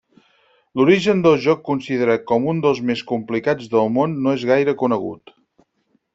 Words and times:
L'origen 0.79 1.19
del 1.25 1.35
joc 1.43 1.61
considerat 1.67 2.25
com 2.31 2.47
un 2.55 2.63
dels 2.65 2.81
més 2.91 3.05
complicats 3.13 3.69
del 3.75 3.93
món 3.99 4.17
no 4.25 4.35
és 4.41 4.49
gaire 4.55 4.77
conegut. 4.83 5.37